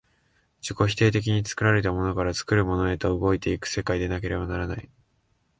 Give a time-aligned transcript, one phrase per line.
[0.61, 4.89] 自己否定的に作られたものから作るものへと動いて行く世界でなければならない。